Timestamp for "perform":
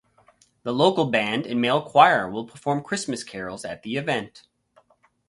2.47-2.81